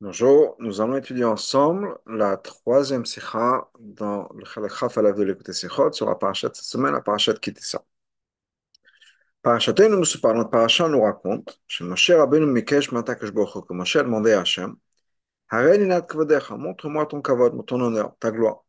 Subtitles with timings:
[0.00, 5.92] Bonjour, nous allons étudier ensemble la troisième sikha dans le Chalakha Falav de l'écouter sikhot
[5.92, 7.84] sur la parachat cette semaine, la parachat Kitissa.
[9.42, 13.96] Parachatenu, nous parlons de parachat, nous raconte, chez Moshe Rabbeinu Mikesh Matakash Bocho, que Moshe
[13.96, 14.76] a demandé à Hachem,
[15.50, 18.64] Hareninat Kvadecha, montre-moi ton kavod, ton honneur, ta gloire.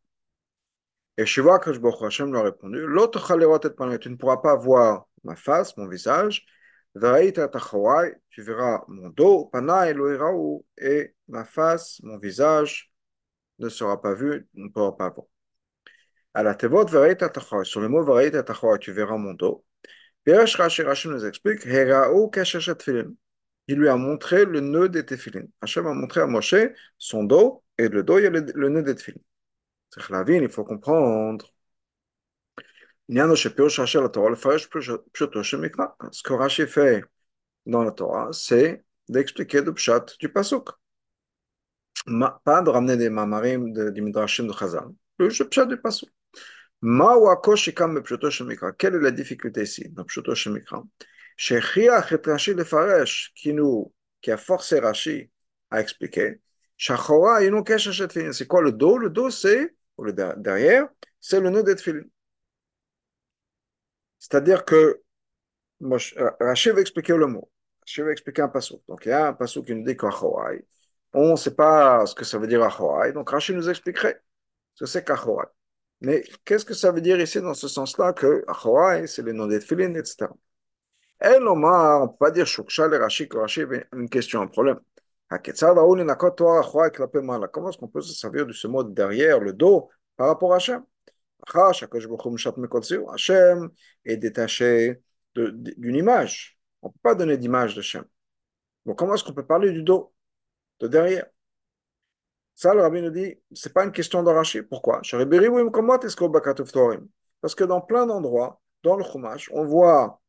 [1.16, 4.56] Et Shiva Kash Bocho, Hachem lui a répondu, l'autre Chalerot et tu ne pourras pas
[4.56, 6.44] voir ma face, mon visage,
[6.94, 12.92] tu verras mon dos, Loiraou, et ma face, mon visage
[13.58, 15.26] ne sera pas vu, ne pourra pas voir.
[17.64, 19.64] Sur le mot tu verras mon dos.
[20.24, 22.30] Pirash Rashi nous explique Heraou.
[23.68, 25.44] Il lui a montré le nœud des Tefillin.
[25.60, 26.54] Hachem a montré à Moshe
[26.98, 29.20] son dos, et le dos, il y a le, nœud des Tefillin.
[29.90, 31.46] C'est la vie, il faut comprendre.
[33.12, 33.48] Ce
[36.22, 37.04] que Rashi fait
[37.66, 40.68] dans la Torah, c'est d'expliquer le pshat du pasuk.
[42.44, 44.90] Pas de ramener des mamarim, des midrashim de Chazal.
[45.18, 46.08] Le pshat du pasuk.
[48.78, 50.82] Quelle est la difficulté ici dans Pshuto Shemikra
[53.34, 55.30] qui nous qui a forcé Rashi
[55.70, 56.40] à expliquer.
[56.78, 62.04] C'est quoi le dos Le dos, c'est, ou le derrière, c'est le nœud d'Etfilin.
[64.20, 65.02] C'est-à-dire que
[65.80, 67.50] Rashi va expliquer le mot.
[67.80, 68.78] Rashi va expliquer un passage.
[68.86, 70.64] Donc il y a un passage qui nous dit qu'Achorai.
[71.12, 72.60] On ne sait pas ce que ça veut dire.
[73.14, 74.22] Donc Rashi nous expliquerait
[74.74, 75.46] ce que c'est qu'Achorai.
[76.02, 79.46] Mais qu'est-ce que ça veut dire ici dans ce sens-là que Achorai, c'est le nom
[79.46, 80.30] d'Etfilin, etc.
[81.18, 84.46] El Omar, on ne peut pas dire Shukshal et Rashi que avait une question, un
[84.46, 84.80] problème.
[85.28, 85.48] Comment
[87.68, 90.82] est-ce qu'on peut se servir de ce mot derrière, le dos, par rapport à Hachem?
[93.12, 93.70] Hachem
[94.04, 95.00] est détaché
[95.34, 96.58] d'une image.
[96.82, 97.82] On ne peut pas donner d'image de.
[98.86, 100.12] Donc comment est-ce qu'on peut parler du dos,
[100.80, 101.26] de derrière
[102.54, 104.62] Ça, le rabbin nous dit, ce n'est pas une question d'Arachi.
[104.62, 105.00] Pourquoi
[107.40, 110.20] Parce que dans plein d'endroits, dans le Chumash, on voit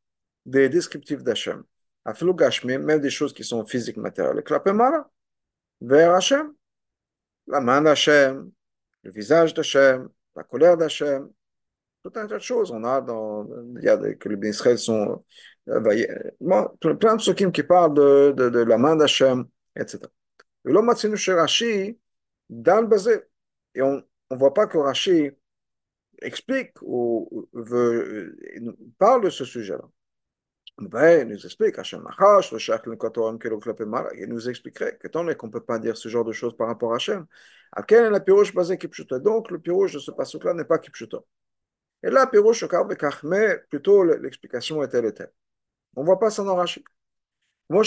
[0.46, 1.64] des descriptifs d'Hachem.
[2.64, 4.44] Même des choses qui sont physiques, matérielles.
[5.82, 6.54] Vers Hachem.
[7.48, 8.52] La main d'Hachem,
[9.04, 11.30] le visage d'Hachem, la colère d'Hachem,
[12.04, 12.72] tout un tas de choses.
[12.72, 13.48] On a dans,
[13.78, 15.24] il y a des, que les Israël sont,
[15.70, 15.80] euh,
[16.40, 16.68] bon,
[17.00, 20.00] plein de psukim qui parlent de, de, la main d'Hachem, etc.
[20.66, 22.00] Et l'homme a chez Rashi,
[22.50, 23.22] dans le basé.
[23.76, 25.32] Et on ne voit pas que Rashi
[26.22, 28.38] explique ou veut,
[28.98, 29.84] parle de ce sujet-là.
[30.78, 32.04] Ben, il nous explique, Hachem
[34.16, 36.68] il nous expliquerait que tant qu'on ne peut pas dire ce genre de choses par
[36.68, 37.26] rapport à Hachem,
[37.72, 41.20] à quel est pirouche basée Kipchuta Donc, le pirouche de ce passage-là n'est pas Kipchuta.
[42.04, 42.66] Et là, pirouche,
[43.24, 45.32] mais plutôt l'explication est telle et telle.
[45.96, 46.58] On ne voit pas ça dans
[47.70, 47.84] nous,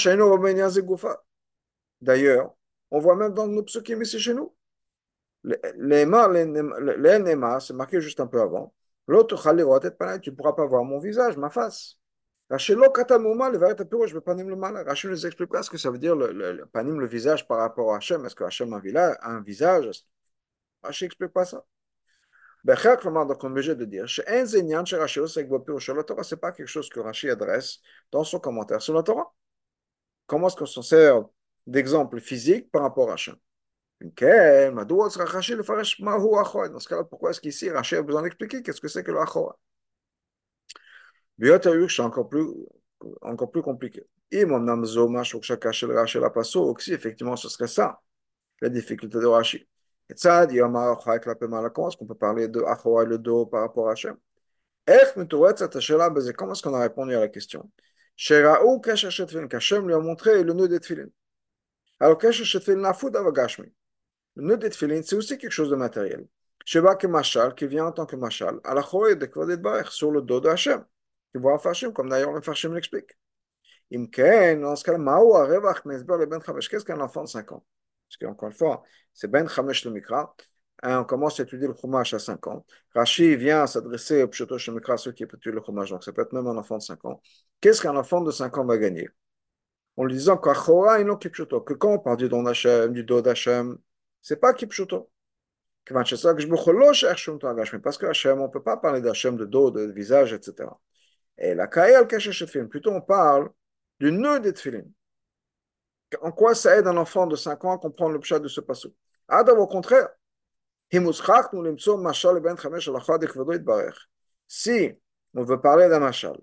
[2.00, 2.54] D'ailleurs,
[2.90, 4.54] on voit même dans nos psukim ici chez nous.
[5.42, 8.72] Les Nema, c'est marqué juste un peu avant.
[9.06, 9.36] L'autre,
[10.20, 11.98] tu ne pourras pas voir mon visage, ma face.
[12.50, 16.66] Rachel le panim le Rachel nous expliquera ce que ça veut dire le, le, le
[16.66, 18.24] panim, le visage par rapport à Hachem.
[18.26, 18.80] Est-ce que Hachem a
[19.22, 20.04] un visage?
[20.82, 21.64] Rachel n'explique pas ça.
[22.64, 24.24] Becher, comment donc on est obligé de dire c'est
[26.40, 29.34] pas quelque chose que Rachel adresse dans son commentaire sur la Torah.
[30.26, 31.24] Comment est-ce qu'on s'en sert
[31.66, 33.36] d'exemple physique par rapport à Hachem?
[34.00, 34.14] Dans ce
[36.88, 39.58] cas-là, pourquoi est-ce qu'ici Rachel a besoin d'expliquer qu'est-ce que c'est que le achora
[41.38, 42.46] Biotaïr, c'est encore plus,
[43.22, 44.04] encore plus compliqué.
[44.30, 48.00] Et mon nom Zomash, Okshakashel Rachel Apasso, aussi, effectivement, ce serait ça,
[48.60, 49.68] la difficulté de Rashi.
[50.08, 53.62] Et ça, dit Amar Chaik Lapemalakan, est-ce qu'on peut parler de Achoua le dos par
[53.62, 54.16] rapport à Hachem?
[54.86, 57.70] Ech Mitouetz Atashela Bezé, comment est-ce qu'on a répondu à la question?
[58.16, 59.48] Sheraou Kashachet Filin,
[59.80, 61.08] lui a montré le nœud des Tfilin.
[62.00, 63.72] Alors, Kashachet Filin Nafoud Avagashmi.
[64.36, 66.26] Le nœud des c'est aussi quelque chose de matériel.
[66.64, 70.40] Sheba Kemachal, qui vient en tant que Machal, à la de Kvadet sur le dos
[70.40, 70.84] de Hachem.
[73.92, 77.52] Imken, dans ce cas-là, Mao Arevach Mesber le Ben Chamesh, qu'est-ce qu'un enfant de 5
[77.52, 77.64] ans
[78.08, 78.82] Parce qu'encore une fois,
[79.12, 80.34] c'est Ben Chamesh le Mikra,
[80.82, 82.64] on commence à étudier le Chumash à 5 ans.
[82.94, 86.32] Rashi vient s'adresser au Pshoto Shemikra, ceux qui étudient le Chumash, donc ça peut être
[86.32, 87.20] même un enfant de 5 ans.
[87.60, 89.08] Qu'est-ce qu'un enfant de 5 ans va gagner
[89.96, 93.04] En lui disant qu'Achora et non Kipshoto, que quand on parle du don d'Hachem, du
[93.04, 93.78] dos d'Hachem,
[94.20, 95.10] c'est pas Kipshoto.
[95.86, 96.12] Parce
[97.98, 100.68] que Hachem, on ne peut pas parler d'Hachem de dos, de visage, etc.
[101.38, 103.50] Et la Kael Keshet Tfilin, plutôt on parle
[104.00, 104.84] du nœud des Tfilin.
[106.22, 108.60] En quoi ça aide un enfant de 5 ans à comprendre le pshat de ce
[108.60, 108.92] passage?
[109.28, 110.08] Adam, au contraire,
[110.92, 111.10] ben
[114.46, 114.92] si
[115.34, 116.36] on veut parler d'un machal,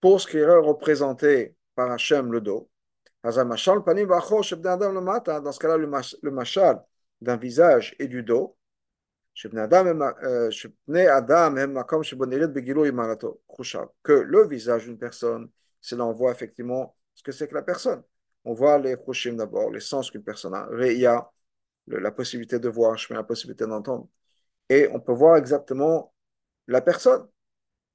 [0.00, 2.70] pour ce qui est représenté par Hachem le dos,
[3.24, 3.40] Dans ce
[5.58, 6.80] cas-là, le machal
[7.20, 8.56] d'un visage et du dos,
[14.02, 15.48] que le visage d'une personne,
[15.80, 18.02] c'est là voit effectivement ce que c'est que la personne.
[18.44, 20.68] On voit les prochains d'abord, les sens qu'une personne a,
[21.06, 21.32] a
[21.86, 24.08] la possibilité de voir, la possibilité d'entendre.
[24.68, 26.12] Et on peut voir exactement
[26.66, 27.26] la personne.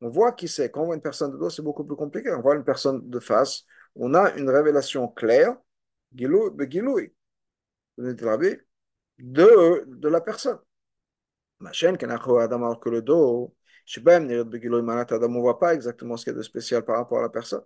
[0.02, 0.70] On voit qui c'est.
[0.72, 2.32] Quand on voit une personne de dos, c'est beaucoup plus compliqué.
[2.32, 3.64] On voit une personne de face,
[3.96, 5.56] on a une révélation claire,
[9.20, 10.60] de la personne.
[11.72, 13.56] Que le dos,
[13.98, 17.30] on ne voit pas exactement ce qu'il y a de spécial par rapport à la
[17.30, 17.64] personne.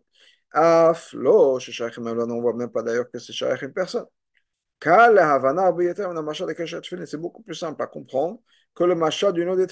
[0.52, 4.06] Af, lo, on ne voit même pas d'ailleurs que c'est une personne.
[4.82, 5.18] C'est
[7.18, 8.40] beaucoup plus simple à comprendre
[8.76, 9.68] que le machat du nom des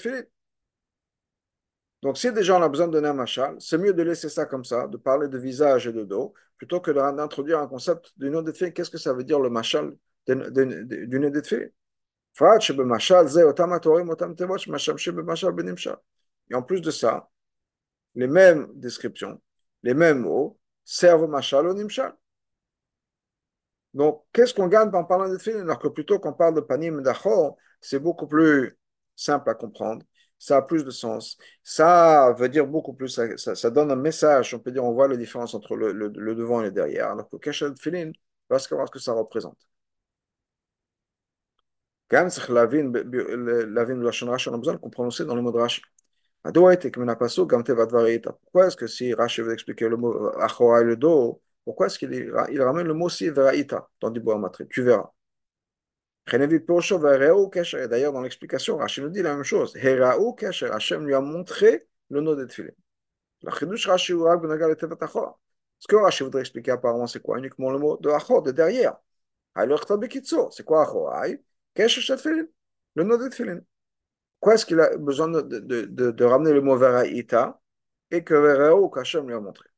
[2.02, 4.46] Donc, si déjà on a besoin de donner un machal, c'est mieux de laisser ça
[4.46, 8.30] comme ça, de parler de visage et de dos, plutôt que d'introduire un concept du
[8.30, 9.96] nom des Qu'est-ce que ça veut dire le machal
[10.26, 11.42] du nom des
[16.50, 17.30] et en plus de ça,
[18.14, 19.40] les mêmes descriptions,
[19.82, 22.14] les mêmes mots servent machal au nimshal.
[23.94, 27.00] Donc, qu'est-ce qu'on gagne en parlant de films alors que plutôt qu'on parle de panim
[27.02, 28.78] d'achor, c'est beaucoup plus
[29.14, 30.04] simple à comprendre,
[30.38, 34.58] ça a plus de sens, ça veut dire beaucoup plus, ça, donne un message, on
[34.58, 37.72] peut dire, on voit la différence entre le, devant et le derrière, alors que Keshet
[37.80, 38.12] Filin
[38.50, 39.58] va savoir ce que ça représente.
[42.08, 45.34] Quand même, c'est la vie de la Rashi, on a besoin de comprendre aussi dans
[45.34, 45.82] le mot de Rashi.
[46.44, 46.74] Pourquoi
[48.66, 52.12] est-ce que si Rashi veut expliquer le mot Achora et le dos, pourquoi est-ce qu'il
[52.12, 55.10] il ramène le mot si Veraïta dans Diboua Matri Tu verras.
[56.28, 59.76] D'ailleurs, dans l'explication, Rashi nous dit la même chose.
[59.76, 62.70] Hachem lui a montré le nom de Tfilin.
[63.42, 65.38] La Chidush Rashi ou Rag Benagal et Tevet Achora.
[65.78, 68.96] Ce que Rashi voudrait expliquer apparemment, c'est quoi Uniquement le mot de Achor, de derrière.
[70.50, 71.40] C'est quoi Tfilin.
[71.78, 73.60] Le nom de Tfilin.
[74.40, 77.60] Pourquoi est-ce qu'il a besoin de, ramener le mot Veraïta
[78.10, 79.68] et que Veraou Hachem lui a montré?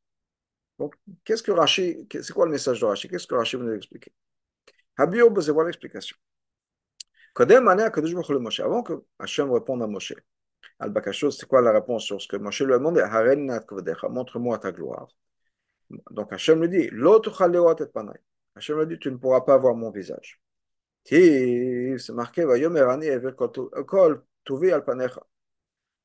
[0.78, 3.08] Donc, qu'est-ce que Rashi, c'est quoi le message de Rashi?
[3.08, 4.12] Qu'est-ce que Rashi veut nous expliquer
[4.96, 6.16] Habiob, c'est voilà l'explication?
[7.36, 10.14] Avant que Hachem réponde à Moshe,
[10.80, 13.02] Al-Bakashos, c'est quoi la réponse sur ce que Moshe lui a demandé?
[14.08, 15.08] Montre-moi ta gloire.
[16.10, 16.90] Donc Hachem lui dit
[18.54, 20.40] Hachem lui dit Tu ne pourras pas voir mon visage.
[21.04, 22.44] C'est marqué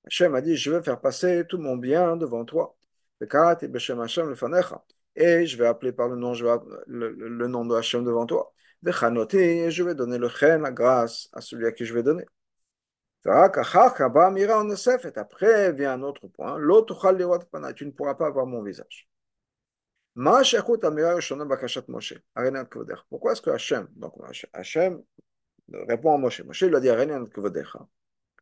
[0.06, 2.76] Hachem a dit Je vais faire passer tout mon bien devant toi.
[5.16, 6.34] Et je vais appeler par le nom,
[6.88, 8.54] le, nom de Hachem devant toi.
[8.86, 12.26] Et je vais donner le chen, la grâce à celui à qui je vais donner.
[13.26, 14.12] Après
[15.72, 16.58] vient un autre point.
[17.74, 19.08] Tu ne pourras pas voir mon visage.
[20.16, 20.42] Pourquoi
[23.32, 23.50] est-ce que
[24.54, 25.04] Hachem,
[25.72, 26.44] répond à Moshe?
[26.44, 26.90] Moshe lui a dit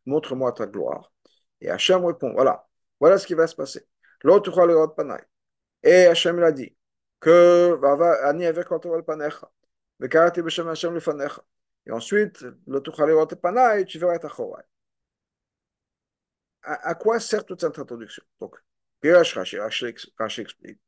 [0.04, 1.12] Montre-moi ta gloire.
[1.60, 2.68] Et Hachem répond Voilà,
[3.00, 3.86] voilà ce qui va se passer.
[5.82, 6.76] Et Hachem l'a dit
[7.20, 7.78] que.
[11.86, 12.44] Et ensuite,
[13.86, 14.28] tu verras ta
[16.64, 18.22] À quoi sert toute cette introduction?
[18.40, 18.56] Donc,
[19.02, 20.78] Rashi explique.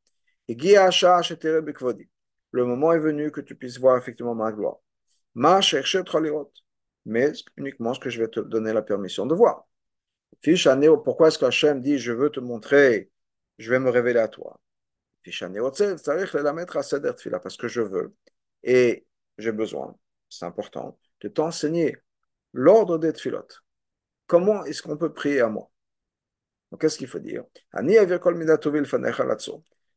[2.51, 4.77] Le moment est venu que tu puisses voir effectivement ma gloire.
[5.33, 6.03] Ma chercher
[7.05, 9.67] mais uniquement ce que je vais te donner la permission de voir.
[11.03, 13.09] Pourquoi est-ce qu'Hachem dit je veux te montrer
[13.57, 14.59] je vais me révéler à toi?
[17.41, 18.13] parce que je veux
[18.63, 19.05] et
[19.37, 19.97] j'ai besoin,
[20.29, 21.97] c'est important, de t'enseigner
[22.53, 23.63] l'ordre des tfilotes.
[24.27, 25.71] Comment est-ce qu'on peut prier à moi?
[26.79, 27.43] Qu'est-ce qu'il faut dire?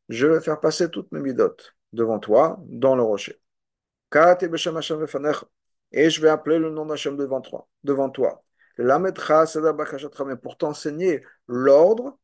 [0.09, 3.39] Je vais faire passer toutes mes midotes devant toi dans le rocher.
[5.91, 7.67] Et je vais appeler le nom d'Hachem devant toi.
[7.83, 8.43] Devant toi.
[10.41, 12.19] Pour t'enseigner l'ordre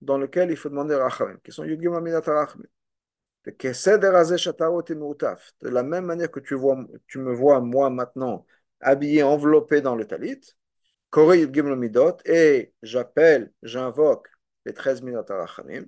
[0.00, 2.66] dans lequel il faut demander Rachamim, qui sont Rachamim.
[3.44, 8.46] De la même manière que tu, me vois, moi, maintenant,
[8.80, 10.40] habillé, enveloppé dans le talit,
[12.24, 14.28] et j'appelle, j'invoque
[14.64, 15.84] les 13 minutes Rachamim,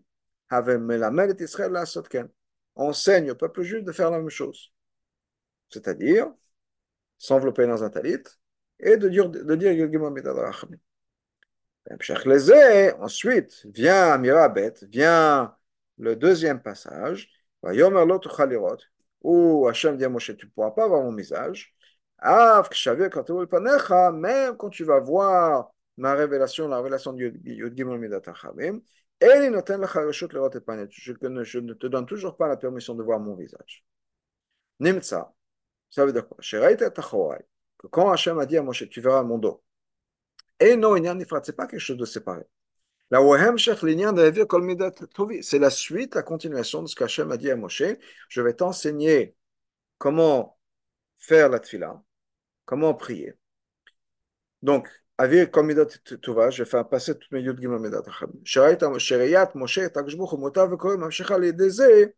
[2.75, 4.73] enseigne au peuple juif de faire la même chose.
[5.71, 6.33] C'est-à-dire,
[7.19, 8.23] s'envelopper dans un talit
[8.81, 9.89] et de dire, de dire.
[13.01, 15.57] Ensuite, vient Mirabet, vient
[15.99, 17.29] le deuxième passage,
[19.23, 21.75] où Hachem dit à Moshe, tu ne pourras pas voir mon visage.
[22.23, 22.63] Même
[24.57, 28.23] quand tu vas voir ma révélation, la révélation du Yud Gimel
[29.21, 29.49] Je
[31.59, 33.85] ne te donne toujours pas la permission de voir mon visage.
[34.81, 35.35] Nimtsa,
[35.91, 36.39] ça veut dire quoi?
[37.79, 39.63] Que quand Hachem a dit à Moshe, tu verras mon dos.
[40.61, 42.45] Et non, il n'y a c'est pas quelque chose de séparé.
[45.43, 47.83] C'est la suite, la continuation de ce qu'Hachem a dit à Moshe.
[48.29, 49.35] Je vais t'enseigner
[49.99, 50.59] comment
[51.17, 52.03] faire la tfila,
[52.65, 53.35] comment prier.
[54.63, 54.89] Donc,
[56.63, 58.39] vais passer toutes mes Yud Gimel Medat Achamim.
[58.45, 62.13] Sherayat Moshe, Takjbuch, Motav, Vekorim, Mamshecha, Ledeze,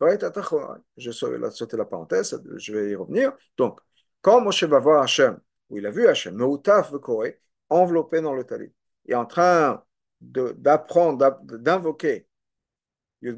[0.00, 3.32] je vais sauter la parenthèse, je vais y revenir.
[3.56, 3.80] Donc,
[4.20, 7.32] quand Moshe va voir Hachem, où il a vu Hachem, Meutaf, Vekorim,
[7.68, 8.72] enveloppé dans le talit,
[9.06, 9.82] et en train
[10.20, 12.28] d'apprendre, d'invoquer
[13.20, 13.36] Donc,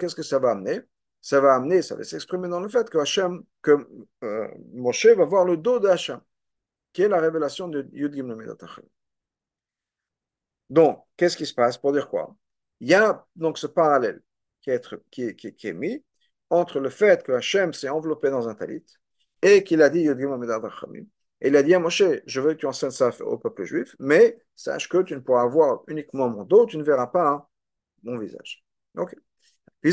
[0.00, 0.82] qu'est-ce que ça va amener
[1.20, 3.70] ça va amener, ça va s'exprimer dans le fait que,
[4.24, 5.88] euh, Moshe va voir le dos de
[6.92, 8.54] qui est la révélation de Yud Gimel
[10.70, 12.36] Donc, qu'est-ce qui se passe pour dire quoi?
[12.80, 14.22] Il y a donc ce parallèle
[14.60, 16.04] qui est, mis
[16.50, 18.84] entre le fait que Hachem s'est enveloppé dans un talit
[19.42, 21.06] et qu'il a dit Yud Gimel
[21.40, 24.40] il a dit à Moshe, je veux que tu enseignes ça au peuple juif, mais
[24.56, 27.48] sache que tu ne pourras voir uniquement mon dos, tu ne verras pas
[28.02, 28.64] mon visage.
[28.96, 29.14] Ok
[29.82, 29.92] dans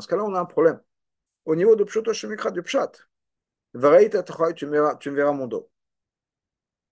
[0.00, 0.80] ce cas-là, on a un problème.
[1.44, 2.92] Au niveau de Pshoto Shemikra, du Pshat,
[3.72, 3.80] tu
[5.00, 5.70] tu verras mon dos.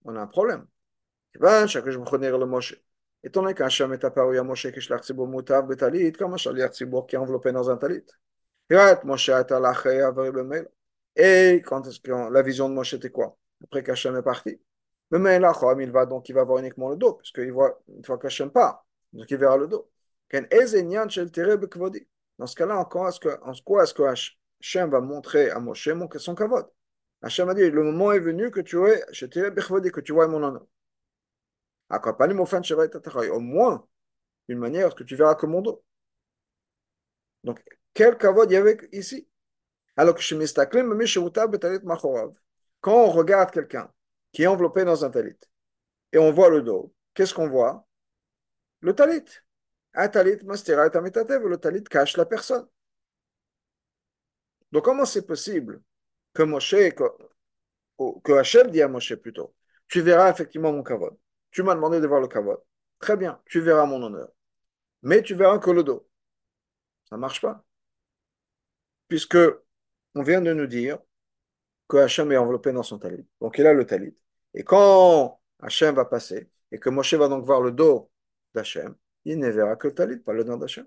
[0.05, 0.67] On a un problème.
[3.23, 7.17] Étant donné qu'Hachem est apparu à Moshe, je l'ai moutav betalit, comme un tzibor qui
[7.17, 8.05] est enveloppé dans un talit?
[11.17, 11.87] Et quand
[12.31, 13.37] la vision de Moshe était quoi?
[13.63, 14.61] Après qu'Hachem est parti.
[15.11, 18.05] Mais là, il va donc il va voir uniquement le dos, parce qu'il voit une
[18.05, 19.91] fois qu'Hachem part, donc il verra le dos.
[20.33, 20.47] Dans
[22.47, 26.69] ce cas-là, en quoi est-ce que, Hachem va montrer à Moshe son kavod?
[27.23, 30.67] Hachem a dit, le moment est venu que tu vois, que tu vois mon honneur.
[31.91, 33.87] Au moins,
[34.49, 35.83] d'une manière que tu verras que mon dos.
[37.45, 37.63] Donc,
[37.93, 39.29] quel kavod il y avait ici?
[39.97, 40.23] Alors que
[42.81, 43.93] quand on regarde quelqu'un
[44.33, 45.39] qui est enveloppé dans un talit
[46.13, 47.87] et on voit le dos, qu'est-ce qu'on voit?
[48.81, 49.25] Le talit.
[49.95, 52.67] Un talit mastera et le talit cache la personne.
[54.73, 55.81] Donc, comment c'est possible
[56.33, 57.05] que Moshe, que,
[58.25, 59.55] que Hachem dit à Moshe plutôt,
[59.89, 61.17] tu verras effectivement mon kavod.
[61.53, 62.61] Tu m'as demandé de voir le kavod.
[62.99, 64.31] Très bien, tu verras mon honneur.
[65.03, 66.09] Mais tu verras que le dos.
[67.09, 67.65] Ça ne marche pas.
[69.09, 69.39] Puisque
[70.15, 70.99] on vient de nous dire
[71.89, 73.27] que Hachem est enveloppé dans son talit.
[73.41, 74.17] Donc il a le talit.
[74.55, 78.11] Et quand Hachem va passer, et que Moshe va donc voir le dos
[78.55, 80.87] d'Hachem, il ne verra que le talit, pas l'honneur d'Hachem.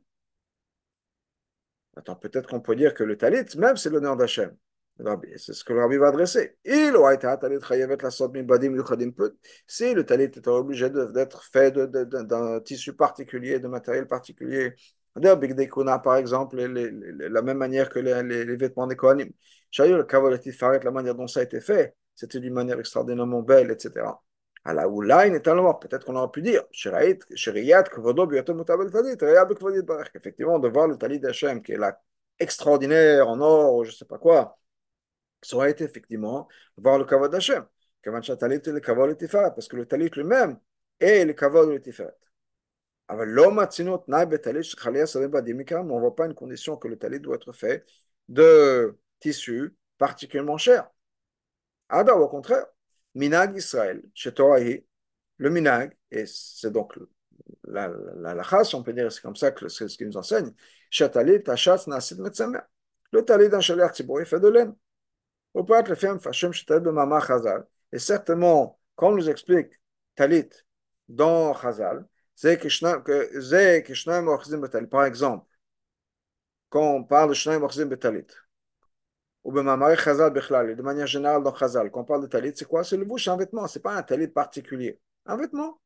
[1.96, 4.56] Attends, peut-être qu'on peut dire que le talit, même, c'est l'honneur d'Hachem.
[5.38, 6.58] C'est ce que le rabbi va adresser.
[6.66, 8.10] Il aurait été talit la
[9.68, 14.74] Si le talit était obligé d'être fait d'un tissu particulier, de matériel particulier,
[15.16, 15.72] Big
[16.04, 19.32] par exemple, la même manière que les, vêtements des Kohanim.
[19.78, 24.06] la manière dont ça a été fait, c'était d'une manière extraordinairement belle, etc
[25.80, 26.64] peut-être qu'on aurait pu dire,
[30.16, 32.02] effectivement, de voir le talit d'Hachem, qui est là
[32.40, 34.60] extraordinaire, en or, je ne sais pas quoi,
[35.42, 36.48] ça aurait été effectivement
[36.78, 37.66] voir le kavod d'Hachem.
[38.04, 40.60] Parce que le talit lui-même
[41.00, 42.16] est le kavod de tiferet.
[43.10, 43.26] On ne
[46.00, 47.86] voit pas une condition que le talit doit être fait
[48.28, 50.90] de tissu particulièrement cher.
[51.90, 52.66] Ada, au contraire.
[53.18, 54.34] Minag Israël, chez
[55.38, 56.94] le Minag, et c'est donc
[57.68, 58.44] la, la,
[58.74, 60.52] on peut dire, c'est comme ça que c'est ce qu'il nous enseigne.
[63.12, 64.74] Le talit d'un chalier Tzibour, il fait de laine.
[65.56, 65.64] Le
[66.54, 67.64] Chatalit de.
[67.92, 69.72] Et certainement, quand on nous explique
[70.16, 70.50] talit
[71.08, 72.06] dans Chazal,
[73.04, 74.86] que.
[74.86, 75.48] Par exemple,
[76.70, 78.28] quand on parle de Shnaim Betalit,
[79.48, 82.84] ou Chazal de manière générale dans Chazal, quand on parle de talit, c'est quoi?
[82.84, 85.00] C'est le bouche, un vêtement, c'est pas un talit particulier.
[85.26, 85.80] Un vêtement.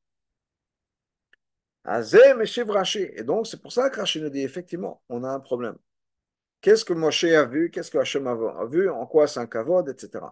[1.86, 5.78] Et donc, c'est pour ça que Rashi nous dit, effectivement, on a un problème.
[6.62, 7.70] Qu'est-ce que Moshe a vu?
[7.70, 8.90] Qu'est-ce que Hachem a vu?
[8.90, 10.26] En quoi c'est un kavod, etc.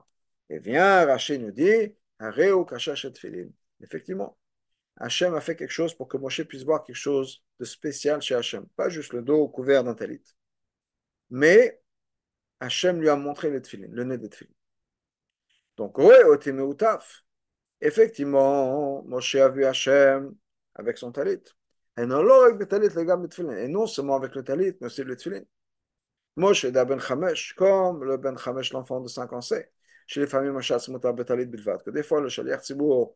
[0.50, 1.96] Et vient Rashi nous dit,
[3.82, 4.38] Effectivement,
[4.98, 8.34] Hachem a fait quelque chose pour que Moshe puisse voir quelque chose de spécial chez
[8.34, 8.66] Hachem.
[8.76, 10.24] Pas juste le dos couvert d'un talit.
[11.30, 11.79] Mais
[12.60, 14.52] Hachem lui a montré le tefillin, le nez des tefillin.
[15.78, 15.98] Donc,
[17.82, 20.36] effectivement, Moshe a vu Hachem
[20.76, 21.44] avec son talit.
[21.98, 25.42] Et non seulement avec le talit, mais aussi le tefillin.
[26.36, 29.72] Moshe da ben Chamesh, comme le ben Chamesh, l'enfant de 5 ans, sait.
[30.10, 33.16] chez les familles Machat Smutar Betalit Bilvat, que des fois le Shaliach Tzibour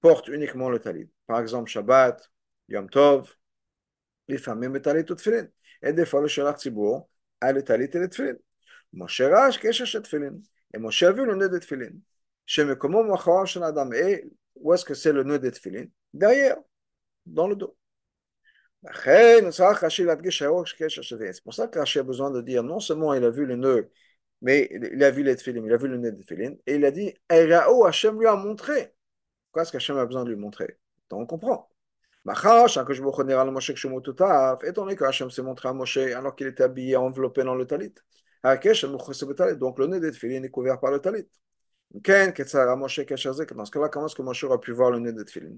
[0.00, 1.08] porte uniquement le talit.
[1.26, 2.30] Par exemple, Shabbat,
[2.68, 3.34] Yom Tov,
[4.28, 5.48] les familles Betalit ou Tfilin.
[5.82, 7.08] Et des fois le Shaliach Tzibour
[7.40, 8.40] a le talit et le.
[8.92, 10.40] Moshe Rash, Kesha Tfilin.
[10.74, 11.92] Et Moshe a vu le nœud de Tfilin.
[12.46, 13.16] Chez Mekomo
[13.46, 13.92] Shel Adam.
[13.92, 16.56] Et où est-ce que c'est le nœud de Tfilin Derrière,
[17.26, 17.76] dans le dos.
[18.82, 19.42] C'est
[21.44, 23.90] pour ça que Rashi a besoin de dire non seulement il a vu le nœud,
[24.40, 26.84] mais il a vu les tefilin, il a vu le nœud de tefilin, et il
[26.86, 28.94] a dit Erao, Hachem lui a montré.
[29.46, 30.78] Pourquoi est-ce qu'Hachem a besoin de lui montrer
[31.10, 31.68] Donc on comprend.
[32.26, 32.66] Étant
[34.82, 37.94] donné que Hachem s'est montré à Moshe alors qu'il était habillé, enveloppé dans le talit.
[38.42, 41.28] Donc le nœud de tefilin est couvert par le talit.
[41.92, 45.56] Dans ce cas-là, comment est-ce que Moshe aurait pu voir le nœud de tefilin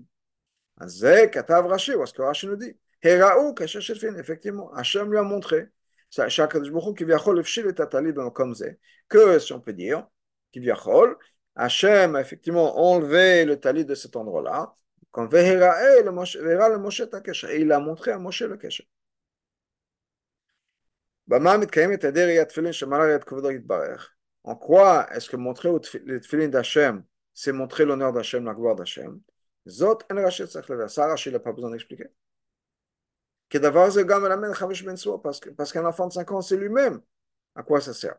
[0.89, 2.77] C'est Katav Rashi, ou ce que Rashi nous dit?
[3.05, 5.69] Effectivement, Hachem lui a montré,
[6.09, 6.27] c'est,
[9.09, 10.07] que si on peut dire,
[11.55, 14.75] Hachem a effectivement enlevé le talit de cet endroit-là,
[15.11, 16.11] quand verra le
[24.45, 29.21] En quoi est-ce que montrer le tefillin d'Hachem, c'est montrer l'honneur d'Hachem, la gloire d'Hachem
[29.67, 32.07] Ça, Rachid n'a pas besoin d'expliquer.
[35.57, 37.01] Parce qu'un enfant de 5 ans, c'est lui-même.
[37.55, 38.17] À quoi ça sert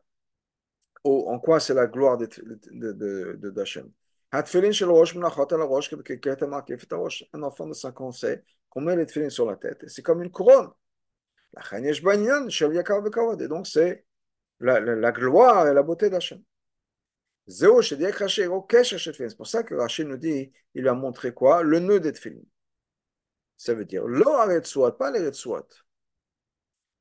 [1.04, 3.92] Ou en quoi c'est la gloire d'Hachem
[4.32, 4.40] Un
[7.44, 9.84] enfant de 5 ans sait qu'on met les tefillin sur la tête.
[9.88, 10.70] C'est comme une couronne.
[11.54, 13.42] La chanesh banyan, shel yakar vekavod.
[13.42, 14.06] Et donc, c'est
[14.60, 16.42] la, gloire et la beauté d'Hachem.
[17.48, 19.30] Zéo, shed yak rachet, ok, shachet film.
[19.30, 21.62] C'est pour ça que Rachet nous dit, il a montré quoi?
[21.62, 22.44] Le nœud des films.
[23.58, 25.68] Ça veut dire, l'or a retsuat, pas les retsuat.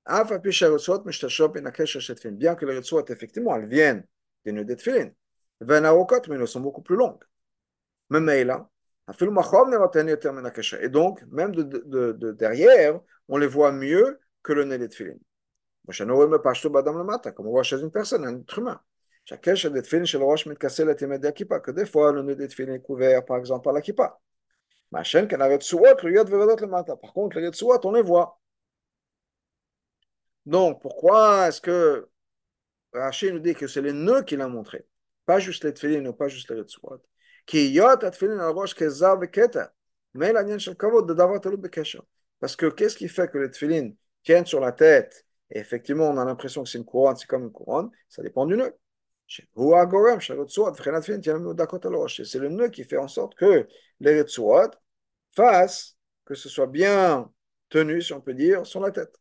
[0.04, 2.37] Af a pisha retsuat, mishta shop in a kesh shachet film.
[2.37, 4.04] Bien que les retsuat, effectivement, elles viennent
[4.44, 5.12] des nœuds des film.
[5.61, 7.23] Ven a rokot, mais elles sont beaucoup plus longues.
[8.11, 8.21] Mais hein.
[8.21, 8.68] meila,
[10.80, 15.18] et donc, même de derrière, on les voit mieux que le nez des tefilin.
[15.87, 18.81] Comme on voit chez une personne, un être humain.
[19.24, 21.61] Chacun chez des chez le roche, mitkassel et temed kippa.
[21.61, 24.18] Que des fois, le nez des tefilin est couvert, par exemple, par la kippa.
[24.90, 26.96] Machen, qu'en avait tsuot, le yad verodot le mata.
[26.96, 28.38] Par contre, les tsuot, on les voit.
[30.44, 32.09] Donc, pourquoi est-ce que
[32.92, 34.87] Rachid nous dit que c'est les nœuds qu'il a montrés,
[35.24, 37.00] pas juste les tefilin ou pas juste les tsuot
[37.46, 39.72] Qui yot atfilin al roche kezav et keta.
[40.14, 41.40] Mais l'anien shel kavod de davar.
[42.40, 46.16] Parce que qu'est-ce qui fait que les tefilin tiennent sur la tête et effectivement, on
[46.16, 48.74] a l'impression que c'est une couronne, c'est comme une couronne, ça dépend du nœud.
[49.28, 49.68] C'est le
[52.48, 53.68] nœud qui fait en sorte que
[54.00, 54.70] les Retsuot
[55.30, 57.30] fasse que ce soit bien
[57.68, 59.20] tenu, si on peut dire, sur la tête.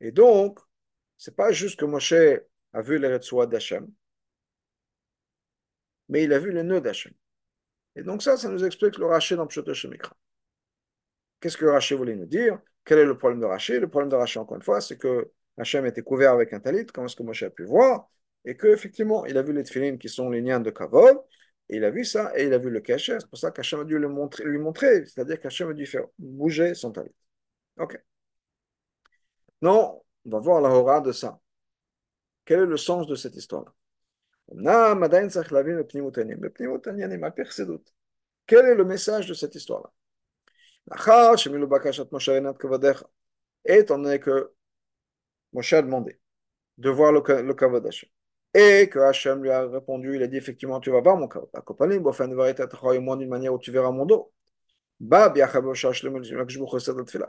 [0.00, 0.58] Et donc,
[1.18, 2.14] c'est pas juste que Moshe
[2.72, 3.86] a vu les Retsuot d'Hachem,
[6.08, 7.12] mais il a vu les nœuds d'Hachem.
[7.96, 10.16] Et donc ça, ça nous explique le rachet dans Pshoto Shemikra.
[11.40, 12.58] Qu'est-ce que le rachet voulait nous dire?
[12.84, 15.30] Quel est le problème de rachet Le problème de rachet, encore une fois, c'est que
[15.56, 18.08] Hachem était couvert avec un talit, comme est-ce que Moshe a pu voir,
[18.44, 21.18] et qu'effectivement, il a vu les tefillin qui sont les liens de Kavod,
[21.68, 23.20] et il a vu ça, et il a vu le cachet.
[23.20, 26.92] C'est pour ça qu'Hachem a dû lui montrer, c'est-à-dire qu'Hachem a dû faire bouger son
[26.92, 27.14] talit.
[27.78, 27.98] Ok.
[29.62, 31.40] Non, on va voir la hora de ça.
[32.44, 33.72] Quel est le sens de cette histoire-là?
[38.46, 39.90] Quel est le message de cette histoire-là?
[43.64, 44.52] Étant donné que
[45.52, 46.18] Moshe a demandé
[46.78, 47.88] de voir le, le kavod
[48.54, 53.00] et que Hachem lui a répondu, il a dit effectivement, tu vas voir mon au
[53.00, 54.32] moins d'une manière où tu verras mon dos.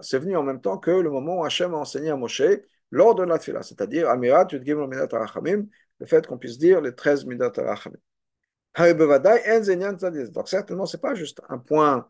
[0.02, 2.42] C'est venu en même temps que le moment où Hachem a enseigné à Moshe
[2.90, 7.98] lors de la tfila, c'est-à-dire Amirat, le fait qu'on puisse dire les 13 Midat Arachamim.
[10.32, 12.10] Donc certainement, ce n'est pas juste un point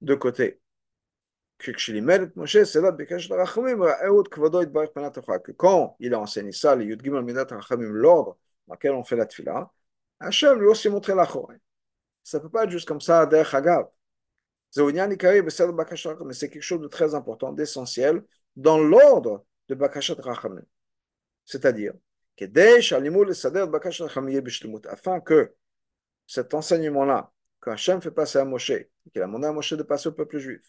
[0.00, 0.59] de côté.
[5.56, 9.70] Quand il a enseigné ça, l'ordre dans lequel on fait la tfila,
[10.20, 11.56] Hachem lui aussi montré la choré.
[12.22, 13.88] Ça ne peut pas être juste comme ça, derrière Hagav.
[14.76, 18.22] Mais c'est quelque chose de très important, d'essentiel,
[18.56, 20.62] dans l'ordre de Bakashat Rachamim.
[21.44, 21.94] C'est-à-dire,
[24.88, 25.54] afin que
[26.26, 28.72] cet enseignement-là, que Hachem fait passer à Moshe,
[29.12, 30.62] qu'il a demandé à Moshe de passer au peuple juif,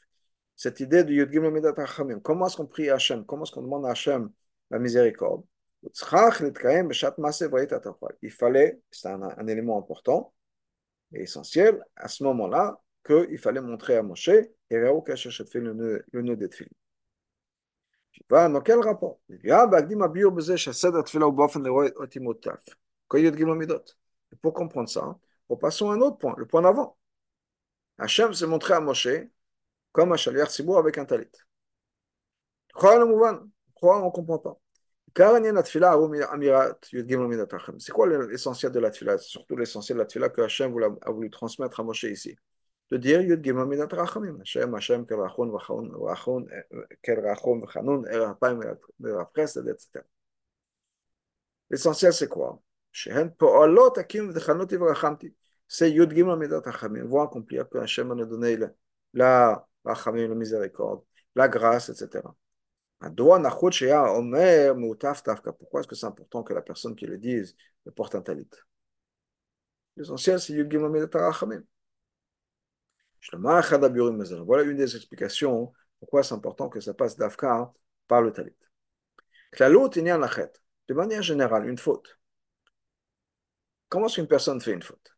[0.62, 3.52] cette idée de Yud Gimel Midat Rachamim, comment est-ce qu'on prie à Hachem, comment est-ce
[3.52, 4.32] qu'on demande à Hachem
[4.69, 5.43] la miséricorde,
[8.21, 10.36] il fallait, c'est un, élément important
[11.13, 16.50] et essentiel, à ce moment-là, qu'il fallait montrer à Moshe et le nœud, des
[18.30, 19.19] vois, dans quel rapport?
[19.30, 19.50] Et
[24.39, 25.17] pour comprendre ça,
[25.50, 27.00] repassons à un autre point, le point d'avant.
[27.97, 29.08] Hachem s'est montré à Moshe
[29.91, 31.27] comme un chalier Sibour avec un talit.
[32.73, 34.58] Croire, on ne comprend pas.
[37.80, 41.30] C'est quoi l'essentiel de la tfila Surtout l'essentiel de la tfila que Hachem a voulu
[41.30, 42.38] transmettre à Moshe ici.
[42.89, 44.39] De dire Yud Gimel Midat Rachamim.
[44.39, 46.47] Hachem, Hachem, Kel Rachon, Rachon,
[47.04, 48.62] Kel Rachon, Chanun, Er Hapayim,
[48.99, 50.06] Verafresed, etc.
[51.69, 52.62] L'essentiel, c'est quoi?
[52.91, 55.36] Shehen Po'olot Akim V'Chanot Ivrachamti.
[55.67, 57.04] C'est Yud Gimel Midat Rachamim.
[57.04, 58.58] Voir accomplir que Hachem a donné
[59.13, 61.04] la La miséricorde,
[61.36, 62.24] la grâce, etc.
[65.60, 67.56] Pourquoi est-ce que c'est important que la personne qui le dise
[67.96, 68.50] porte un talit
[69.98, 71.63] L'essentiel, c'est Midat Rachamim.
[74.46, 77.72] Voilà une des explications pourquoi c'est important que ça passe d'Afka
[78.08, 78.56] par le talit.
[80.88, 82.20] De manière générale, une faute.
[83.88, 85.15] Comment est-ce qu'une personne fait une faute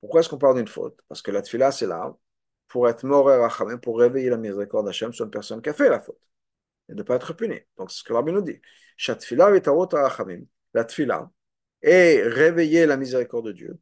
[0.00, 2.16] Pourquoi est-ce qu'on parle d'une faute Parce que la tfila, c'est là
[2.72, 3.30] pour être mort
[3.82, 6.18] pour réveiller la miséricorde d'Hachem sur une personne qui a fait la faute
[6.88, 7.60] et de ne pas être puni.
[7.76, 8.58] Donc, c'est ce que Rabbi nous dit.
[10.72, 11.30] La tfila
[11.82, 13.78] et réveiller la miséricorde de Dieu.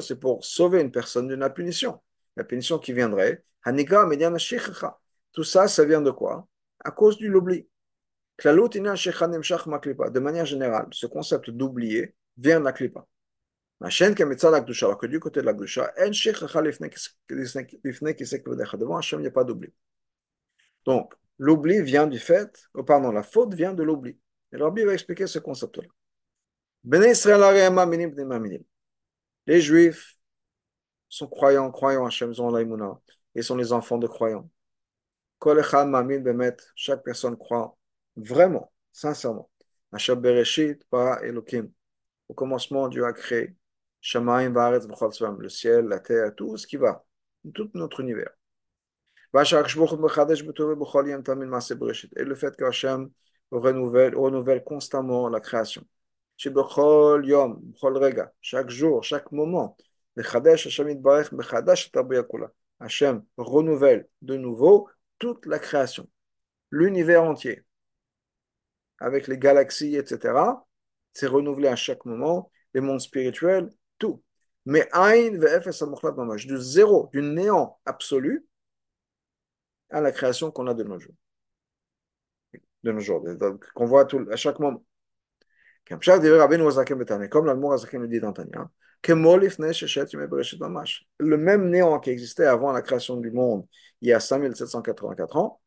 [0.00, 1.98] C'est pour sauver une personne d'une punition.
[2.36, 3.42] La punition qui viendrait.
[5.32, 6.46] Tout ça, ça vient de quoi?
[6.84, 7.66] À cause du l'oubli.
[8.44, 13.06] De manière générale, ce concept d'oublier vient de la klipa.
[13.80, 15.92] Alors que du côté de la gdusha,
[18.76, 19.72] devant Hachem, il n'y a pas d'oubli.
[20.84, 24.18] Donc, l'oubli vient du fait, oh, pardon, la faute vient de l'oubli.
[24.52, 25.86] Et Rabbi va expliquer ce concept-là.
[29.46, 30.16] Les Juifs
[31.08, 33.00] sont croyants, croyants Hachem, ils ont
[33.34, 34.50] et sont les enfants de croyants.
[36.74, 37.76] Chaque personne croit
[38.16, 39.48] vraiment, sincèrement.
[40.16, 41.70] Bereshit para Elohim.
[42.28, 43.54] Au commencement, Dieu a créé
[44.00, 47.04] le ciel, la terre, tout ce qui va,
[47.54, 48.30] tout notre univers.
[49.34, 49.42] Et
[52.24, 53.10] le fait que Hachem
[53.50, 55.84] renouvelle, renouvelle constamment la création.
[58.40, 59.76] Chaque jour, chaque moment,
[62.80, 66.08] Hachem renouvelle de nouveau toute la création,
[66.70, 67.64] l'univers entier,
[69.00, 70.64] avec les galaxies, etc.
[71.12, 74.22] C'est renouvelé à chaque moment, les mondes spirituels, tout.
[74.64, 74.88] Mais
[76.46, 78.46] du zéro, du néant absolu
[79.90, 81.14] à la création qu'on a de nos jours.
[82.82, 83.24] De nos jours,
[83.74, 84.84] qu'on voit tout, à chaque moment.
[85.88, 86.00] Comme
[87.46, 88.70] l'Almour Azakem le dit dans Tanya,
[91.18, 93.66] le même néant qui existait avant la création du monde,
[94.00, 95.60] il y a 5784 ans,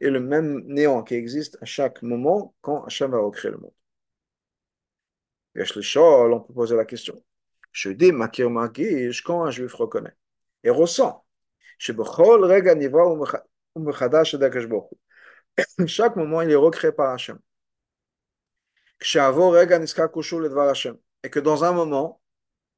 [0.00, 3.72] et le même néant qui existe à chaque moment quand Hachem va recréer le monde.
[5.54, 7.22] Et on peut poser la question.
[7.72, 10.16] Je dis, Makir Magish, quand un juif reconnaît
[10.64, 11.24] et ressent,
[15.86, 17.38] chaque moment, il est recréé par Hachem.
[21.22, 22.20] Et que dans un moment,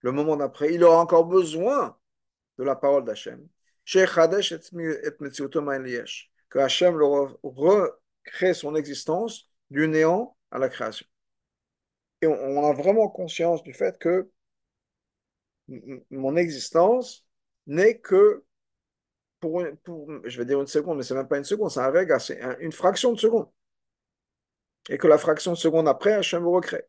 [0.01, 1.99] le moment d'après, il aura encore besoin
[2.59, 3.47] de la parole d'Hachem.
[6.51, 6.97] Que Hachem
[7.43, 11.07] recrée son existence du néant à la création.
[12.23, 14.31] Et on a vraiment conscience du fait que
[16.11, 17.27] mon existence
[17.67, 18.45] n'est que
[19.41, 19.65] pour,
[20.25, 22.41] je vais dire une seconde, mais c'est même pas une seconde, c'est un regard, c'est
[22.61, 23.49] une fraction de seconde.
[24.89, 26.85] Et que la fraction de seconde après, Hachem vous recrée.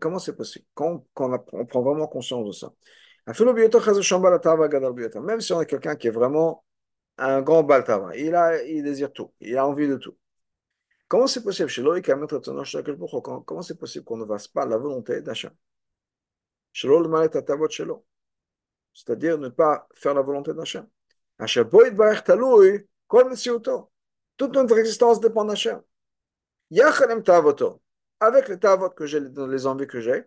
[0.00, 0.64] Comment c'est possible?
[0.74, 2.72] Quand, on, prend vraiment conscience de ça.
[3.26, 3.34] Même
[5.40, 6.64] si on est quelqu'un qui est vraiment
[7.18, 10.16] un grand baltava, il, a, il désire tout, il a envie de tout.
[11.08, 11.70] Comment c'est possible?
[13.44, 15.50] Comment c'est possible qu'on ne fasse pas la volonté d'Hachem?
[18.92, 20.86] C'est-à-dire ne pas faire la volonté d'Hachem.
[24.36, 25.82] Toute notre existence dépend d'Hachem
[28.18, 30.24] avec les tavot que j'ai, les envies que j'ai,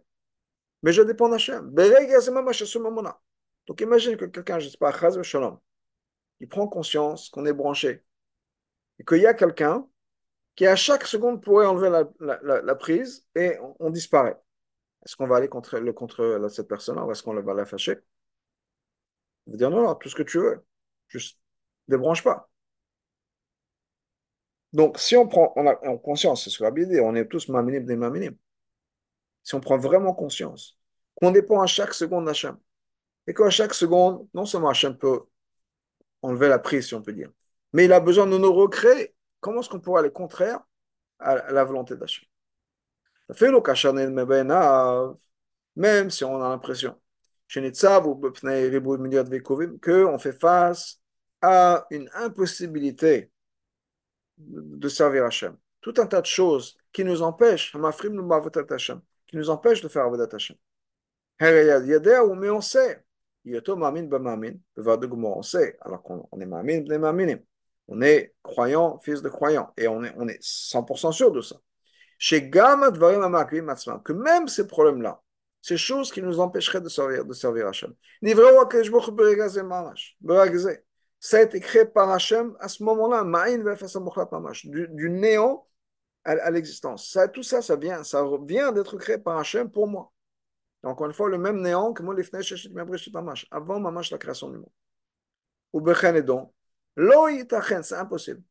[0.83, 1.73] mais je dépends d'Hachem.
[3.67, 4.91] Donc imagine que quelqu'un, je ne sais pas,
[6.39, 8.03] il prend conscience qu'on est branché
[8.97, 9.87] et qu'il y a quelqu'un
[10.55, 14.37] qui à chaque seconde pourrait enlever la, prise et on, disparaît.
[15.05, 17.97] Est-ce qu'on va aller contre, cette personne-là ou est-ce qu'on va la fâcher?
[19.47, 20.65] Il va dire non, non, tout ce que tu veux,
[21.07, 21.39] juste
[21.87, 22.49] débranche pas.
[24.73, 27.49] Donc, si on prend on a, conscience, c'est ce que Bible dit, on est tous
[27.49, 28.35] maminim des maminim.
[29.43, 30.77] Si on prend vraiment conscience
[31.15, 32.57] qu'on dépend à chaque seconde d'Hachem,
[33.27, 35.21] et qu'à chaque seconde, non seulement Hachem peut
[36.21, 37.31] enlever la prise, si on peut dire,
[37.73, 39.15] mais il a besoin de nous recréer.
[39.39, 40.59] Comment est-ce qu'on pourrait aller contraire
[41.19, 42.27] à la volonté d'Hachem?
[45.75, 46.95] Même si on a l'impression
[49.81, 50.99] qu'on fait face
[51.41, 53.31] à une impossibilité
[54.37, 55.57] de servir Hachem.
[55.81, 57.77] Tout un tas de choses qui nous empêchent, qui
[59.37, 60.57] nous empêchent de faire Avodat Hachem.
[61.41, 63.03] Mais on sait.
[63.45, 66.83] On sait, alors qu'on est mamin,
[67.87, 71.55] on est croyant, fils de croyant, et on est, on est 100% sûr de ça.
[74.03, 75.21] Que même ces problèmes-là,
[75.61, 77.93] ces choses qui nous empêcheraient de servir, de servir Hachem,
[81.21, 83.23] ça a été créé par Hachem à ce moment-là,
[84.65, 85.67] du, du néant
[86.23, 87.09] à, à l'existence.
[87.09, 90.11] Ça, tout ça, ça vient, ça vient d'être créé par Hachem pour moi.
[90.83, 92.15] Encore une fois, le même néant que moi,
[93.51, 94.71] avant Mamash, la création du monde.
[95.73, 95.81] Ou
[96.23, 96.53] donc,
[96.95, 98.41] c'est impossible.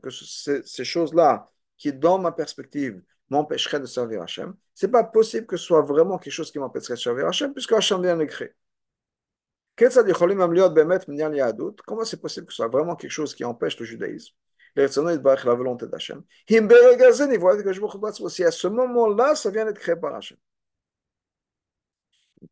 [0.00, 5.56] Que ces choses-là, qui dans ma perspective m'empêcheraient de servir Hachem, c'est pas possible que
[5.56, 8.52] ce soit vraiment quelque chose qui m'empêcherait de servir Hachem, puisque Hachem vient de créer.
[11.86, 14.34] Comment c'est possible que ce soit vraiment quelque chose qui empêche le judaïsme?
[14.76, 14.86] La
[15.54, 16.22] volonté d'Hachem.
[16.50, 16.54] À
[18.50, 20.36] ce moment-là, ça vient d'être créé par Hachem.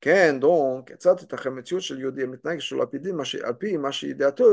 [0.02, 2.86] כן, donc, כיצד תתכן מציאות של יהודי המתנהג שלא
[3.44, 4.46] על פי מה שידיעתו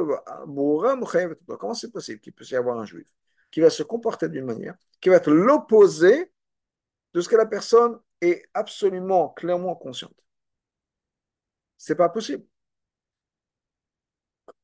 [0.47, 1.55] ברורה מחייבת אותו.
[1.55, 3.09] Comment c'est possible qu'il puisse y avoir un juif
[3.51, 6.33] qui va se comporter d'une manière qui va être l'opposé
[7.15, 10.19] de ce que la personne est absolument clairement consciente
[11.77, 12.45] C'est pas possible.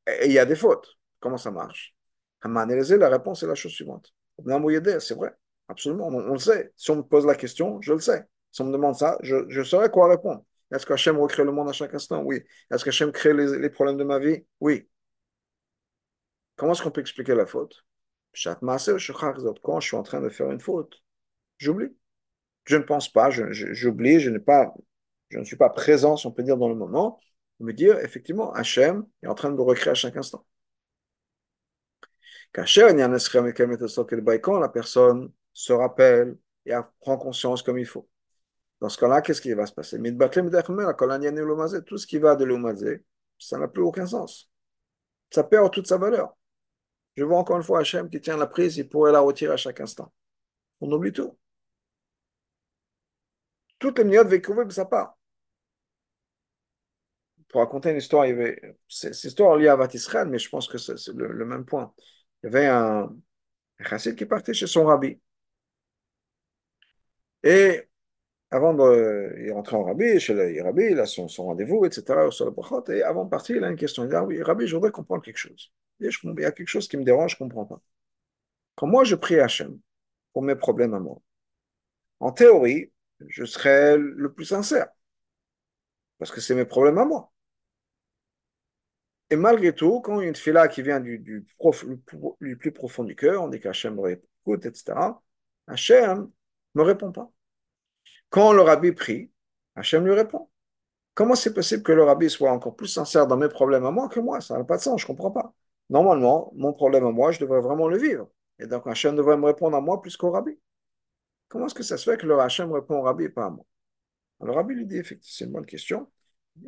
[0.07, 0.89] Et il y a des fautes.
[1.21, 1.95] Comment ça marche
[2.43, 4.15] La réponse est la chose suivante.
[4.39, 5.37] C'est vrai,
[5.69, 6.73] absolument, on, on, le sait.
[6.77, 8.25] Si on me pose la question, je le sais.
[8.51, 10.43] Si on me demande ça, je, je saurais quoi répondre.
[10.76, 12.22] Est-ce qu'Hachem recrée le monde à chaque instant?
[12.24, 12.44] Oui.
[12.70, 14.46] Est-ce qu'Hachem crée les, problèmes de ma vie?
[14.60, 14.90] Oui.
[16.58, 17.86] Comment est-ce qu'on peut expliquer la faute?
[18.34, 21.02] Quand je suis en train de faire une faute,
[21.58, 21.96] j'oublie.
[22.66, 24.32] Je ne pense pas, j'oublie, je,
[25.30, 27.20] je ne suis pas présent, si on peut dire, dans le moment.
[27.62, 30.46] Me dire, effectivement, Hachem est en train de me recréer à chaque instant.
[32.52, 32.66] Quand
[34.60, 38.10] la personne se rappelle et prend conscience comme il faut.
[38.86, 39.98] Dans ce cas-là, qu'est-ce qui va se passer?
[39.98, 43.04] Tout ce qui va de l'Umazé,
[43.40, 44.52] ça n'a plus aucun sens.
[45.32, 46.38] Ça perd toute sa valeur.
[47.18, 49.58] Je vois encore une fois Hachem qui tient la prise, il pourrait la retirer à
[49.58, 50.14] chaque instant.
[50.82, 51.36] On oublie tout.
[53.80, 55.18] Toutes les minutes vécues, ça part.
[57.48, 60.68] Pour raconter une histoire, il y avait, cette histoire liée à Vatisran, mais je pense
[60.68, 61.92] que c'est le, le, même point.
[62.44, 63.10] Il y avait un,
[63.80, 65.20] un chassid qui partait chez son rabbi.
[67.42, 67.90] Et
[68.52, 72.04] avant de, il rentre en rabbi, chez le rabbi, il a son, rendez-vous, etc.,
[72.90, 74.04] et avant de partir, il a une question.
[74.04, 75.72] Il dit, ah oui, rabbi, je voudrais comprendre quelque chose.
[76.00, 77.82] Il, y a quelque chose qui me dérange, je ne comprends pas.
[78.76, 79.80] Quand moi, je prie Hachem
[80.34, 81.22] pour mes problèmes à moi,
[82.20, 82.92] en théorie,
[83.28, 84.88] je serais le plus sincère,
[86.18, 87.32] parce que c'est mes problèmes à moi.
[89.30, 91.46] Et malgré tout, quand il y a une fila qui vient du,
[92.60, 94.94] plus profond du cœur, on dit qu'Hachem écoute, etc.,
[95.68, 96.32] Hachem
[96.76, 97.32] ne me répond pas.
[98.30, 99.32] Quand le rabbi prie,
[99.76, 100.50] Hachem lui répond.
[101.14, 104.10] Comment c'est possible que le rabbi soit encore plus sincère dans mes problèmes à moi
[104.10, 104.42] que moi?
[104.42, 105.54] Ça n'a pas de sens, je ne comprends pas.
[105.90, 108.30] Normalement, mon problème à moi, je devrais vraiment le vivre.
[108.60, 110.58] Et donc Hachem devrait me répondre à moi plus qu'au rabbi.
[111.48, 113.50] Comment est-ce que ça se fait que le Hachem répond au rabbi et pas à
[113.50, 113.66] moi?
[114.42, 116.12] Le rabbi lui dit, effectivement, c'est une bonne question.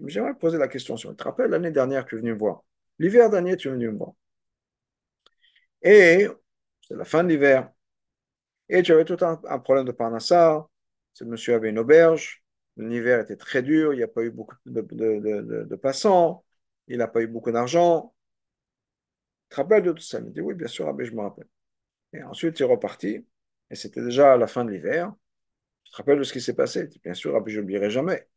[0.05, 1.09] J'aimerais poser la question sur.
[1.11, 2.63] Tu te rappelles l'année dernière tu es venu me voir
[2.99, 4.13] L'hiver dernier, tu es venu me voir.
[5.81, 6.27] Et
[6.81, 7.71] c'est la fin de l'hiver.
[8.69, 10.67] Et tu avais tout un, problème de parnassa,
[11.17, 12.43] ce monsieur avait une auberge,
[12.77, 16.45] l'hiver était très dur, il n'y a pas eu beaucoup de, passants,
[16.87, 18.13] il n'a pas eu beaucoup d'argent.
[19.49, 21.47] Tu te rappelles de tout ça Il me dit Oui, bien sûr, je me rappelle.
[22.13, 23.25] Et ensuite, il est reparti,
[23.71, 25.11] et c'était déjà à la fin de l'hiver.
[25.85, 28.27] Tu te rappelles de ce qui s'est passé Bien sûr, je n'oublierai jamais.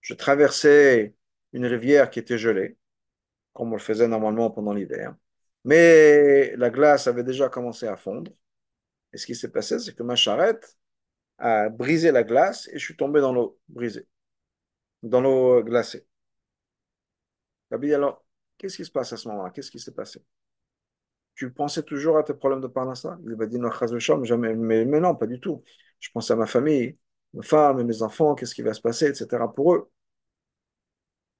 [0.00, 1.14] Je traversais
[1.52, 2.76] une rivière qui était gelée,
[3.52, 5.16] comme on le faisait normalement pendant l'hiver.
[5.64, 8.30] Mais la glace avait déjà commencé à fondre.
[9.12, 10.78] Et ce qui s'est passé, c'est que ma charrette
[11.38, 14.06] a brisé la glace et je suis tombé dans l'eau brisée,
[15.02, 16.06] dans l'eau glacée.
[17.70, 18.24] Rabbi, alors,
[18.58, 19.50] qu'est-ce qui se passe à ce moment-là?
[19.50, 20.22] Qu'est-ce qui s'est passé?
[21.34, 23.18] Tu pensais toujours à tes problèmes de parnassa?
[23.24, 23.70] Il m'a dit, non,
[24.24, 25.62] jamais, mais, mais non, pas du tout.
[26.00, 26.98] Je pensais à ma famille,
[27.32, 29.52] ma femme et mes enfants, qu'est-ce qui va se passer, etc.
[29.54, 29.90] pour eux.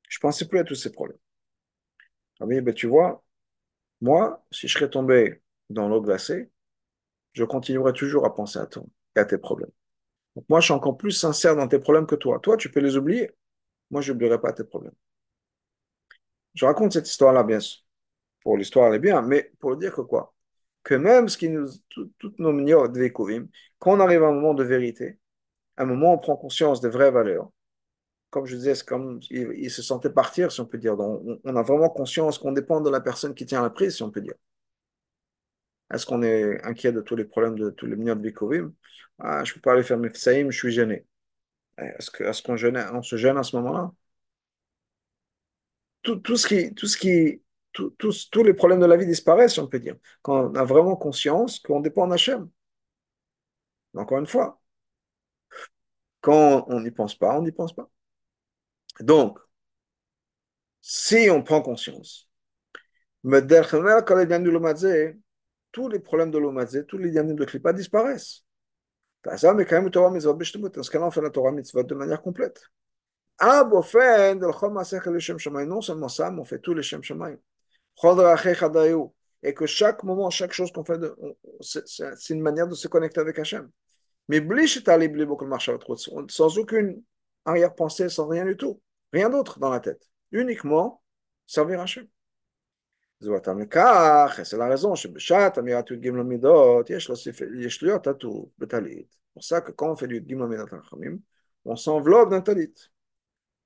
[0.09, 1.19] Je pensais plus à tous ces problèmes.
[2.41, 3.25] Rabbi, ben, tu vois,
[4.01, 6.51] moi, si je serais tombé dans l'eau glacée,
[7.35, 8.85] je continuerais toujours à penser à toi
[9.17, 9.71] et à tes problèmes
[10.49, 12.39] moi, je suis encore plus sincère dans tes problèmes que toi.
[12.41, 13.31] Toi, tu peux les oublier.
[13.91, 14.95] Moi, je n'oublierai pas tes problèmes.
[16.55, 17.83] Je raconte cette histoire-là, bien sûr.
[18.43, 20.35] Pour l'histoire, elle est bien, mais pour dire que quoi?
[20.83, 23.09] Que même ce qui nous, tout- toutes nos mignons de
[23.79, 25.19] quand on arrive à un moment de vérité,
[25.77, 27.51] à un moment où on prend conscience des vraies valeurs,
[28.31, 30.97] comme je disais, c'est comme il, se sentait partir, si on peut dire.
[30.97, 33.97] Donc, on, on a vraiment conscience qu'on dépend de la personne qui tient la prise,
[33.97, 34.35] si on peut dire.
[35.93, 38.73] Est-ce qu'on est inquiet de tous les problèmes de tous les mignons de Vekovim?
[39.19, 41.07] Ah, je peux pas aller faire mes fsaïm, je suis gêné.
[41.79, 42.57] Est-ce que, est-ce qu'on
[42.97, 43.93] on se gêne à ce moment-là?
[46.03, 49.07] Tout, tout ce qui, tout ce qui, tout- tous tous les problèmes de la vie
[49.07, 49.97] disparaissent, on peut dire.
[50.23, 52.49] Quand on a vraiment conscience qu'on dépend d'Hachem.
[53.95, 54.63] Encore une fois,
[56.21, 57.91] quand on n'y pense pas, on n'y pense pas.
[59.01, 59.39] Donc,
[60.81, 62.29] si on prend conscience,
[65.73, 68.45] tous les problèmes de Lomadze, tous les dianim de Klippa disparaissent.
[69.25, 72.63] Dans ce cas-là, on fait la Torah mitzvot de manière complète.
[73.41, 73.73] Non
[75.81, 77.39] seulement ça, mais on fait tous les Shem chadayu.
[79.43, 80.99] Et que chaque moment, chaque chose qu'on fait,
[81.61, 83.71] c'est une manière de se connecter avec Hachem.
[84.29, 84.45] Mais
[86.29, 87.03] sans aucune
[87.45, 88.81] arrière-pensée, sans rien du tout.
[89.13, 90.03] Rien d'autre dans la tête.
[90.33, 91.03] Uniquement
[91.47, 92.07] servir Hachem.
[93.20, 98.52] זה אותם לכך, c'est la raison שבשעת אמירת י"ג למידות, יש להוסיף, יש להיות עטור
[98.58, 99.16] בטלית.
[99.36, 101.18] pour ça que quand on fait du י"ג למידות החכמים,
[101.66, 102.88] on s'enveloppe d'un talit.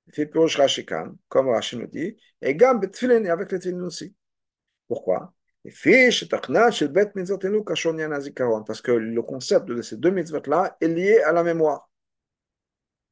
[0.08, 4.12] לפי פירוש רש"י כאן, comme רש"י nous dit, et גם בתפילין, avec les תפילין aussi.
[4.92, 5.18] pourquoi?
[5.64, 9.96] לפי שתכנה של בית מצוות אלו קשור עניין הזיכרון, parce que le concept de ces
[9.96, 11.88] deux mitzvot-là est lié à la mémoire.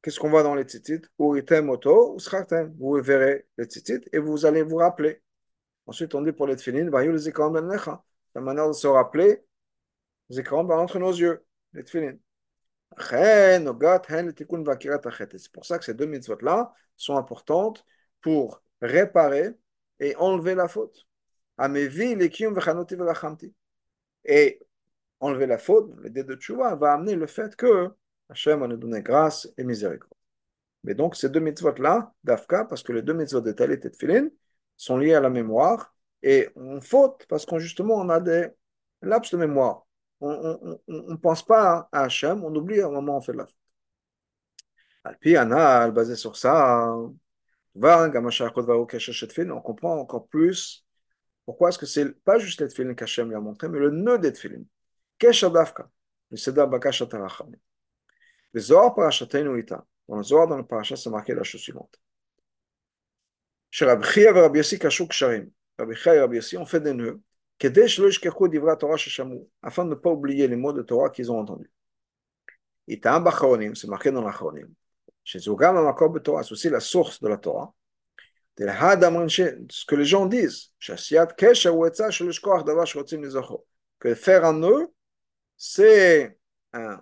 [0.01, 1.01] Qu'est-ce qu'on voit dans les tzitzit?
[1.19, 2.73] Uritem oto ou schachtem.
[2.79, 5.21] Vous verrez les tzitzit et vous allez vous rappeler.
[5.86, 8.02] Ensuite, on dit pour les le zikaron ben.
[8.34, 9.44] La manière de se rappeler,
[10.30, 12.18] zikaron ben entre nos yeux, les le.
[13.20, 13.58] Et
[15.38, 17.84] C'est pour ça que ces deux mitzvot-là sont importantes
[18.20, 19.54] pour réparer
[19.98, 21.06] et enlever la faute.
[24.24, 24.60] Et
[25.20, 27.90] enlever la faute, l'idée de tchouva, va amener le fait que
[28.28, 30.12] Hachem va nous donner grâce et miséricorde.
[30.84, 33.96] Mais donc, ces deux mitzvot-là, d'Afka, parce que les deux mitzvot de Talit et de
[33.96, 34.28] Filin
[34.76, 38.48] sont liés à la mémoire, et on faute parce qu'on justement, on a des
[39.02, 39.86] laps de mémoire.
[40.20, 43.56] On ne pense pas à Hachem, on oublie à un moment on fait la faute.
[45.04, 46.94] Alpi Anal, basé sur ça,
[47.74, 50.86] Tfilin, on comprend encore plus
[51.44, 54.18] pourquoi est-ce que c'est pas juste les Tfilin qu'Hachem lui a montré, mais le nœud
[54.18, 54.62] des Tfilin.
[55.18, 55.88] Kesher Dafka,
[56.30, 57.58] le Seda Bakashat Arachamim.
[58.52, 59.84] Le Zohar Parashatenu Ita.
[60.08, 62.01] Dans le Zohar, dans le Parashat, c'est marqué la chose suivante.
[63.72, 63.86] Fait
[66.80, 67.20] des nœuds,
[69.62, 71.70] afin de ne pas oublier les mots de Torah qu'ils ont entendus.
[72.88, 74.22] C'est marqué dans
[75.24, 77.72] c'est aussi la source de la Torah.
[78.58, 80.72] Ce que les gens disent.
[83.98, 84.92] Que faire un nœud,
[85.56, 86.36] c'est
[86.72, 87.00] un,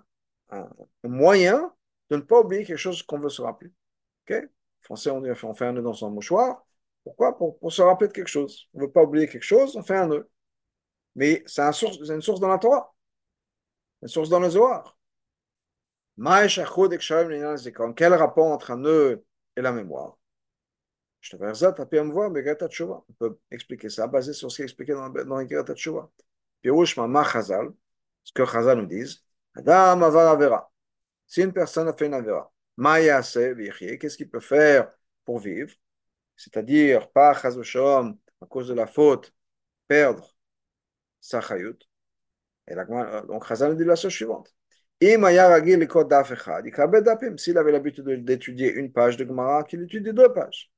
[1.03, 1.73] moyen
[2.11, 3.71] de ne pas oublier quelque chose qu'on veut se rappeler.
[4.91, 6.65] On, fait un nœud dans son mouchoir.
[7.05, 7.37] Pourquoi?
[7.37, 8.69] Pour, se rappeler de quelque chose.
[8.75, 10.29] On ne veut pas oublier quelque chose, on fait un nœud.
[11.15, 12.93] Mais c'est une source dans la Torah,
[14.03, 14.97] une source dans le Zohar.
[17.97, 19.25] Quel rapport entre un nœud
[19.57, 20.19] et la mémoire?
[21.21, 24.57] Je te ça, tu peux me voir, mais On peut expliquer ça, basé sur ce
[24.57, 26.11] qui est expliqué dans, dans les Gata Tshuva.
[26.63, 27.71] Pirouche Mama Chazal,
[28.23, 29.23] ce que Chazal nous dit,
[29.55, 30.71] Adam.
[31.27, 34.91] Si une personne a fait une Avera, qu'est-ce qu'il peut faire
[35.25, 35.73] pour vivre?
[36.37, 39.35] C'est-à-dire, pas à cause de la faute,
[39.87, 40.35] perdre
[41.21, 41.79] sa chayut.
[42.67, 42.85] Et la,
[43.23, 44.55] donc, Chazal dit la chose suivante.
[45.03, 45.19] S'il
[47.59, 50.71] avait l'habitude d'étudier une page de Gemara, qu'il étudie deux pages.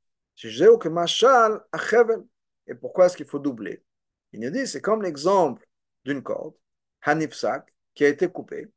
[2.67, 3.85] Et pourquoi est-ce qu'il faut doubler?
[4.33, 5.65] Il nous dit, c'est comme l'exemple
[6.05, 6.55] d'une corde,
[7.03, 8.69] Hanifsak, qui a été coupée,